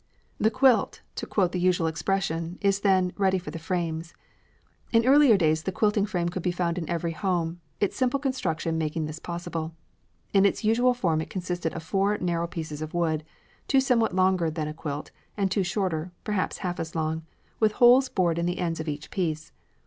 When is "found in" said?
6.51-6.89